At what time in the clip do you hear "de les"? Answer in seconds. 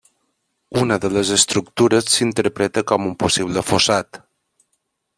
1.03-1.33